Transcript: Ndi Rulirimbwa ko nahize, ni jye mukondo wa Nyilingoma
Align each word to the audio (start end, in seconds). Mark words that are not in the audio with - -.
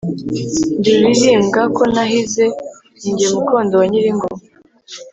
Ndi 0.77 0.91
Rulirimbwa 0.99 1.61
ko 1.75 1.83
nahize, 1.93 2.45
ni 3.01 3.11
jye 3.17 3.27
mukondo 3.35 3.73
wa 3.79 3.85
Nyilingoma 3.89 4.41